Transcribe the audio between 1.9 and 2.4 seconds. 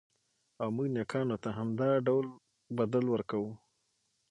ډول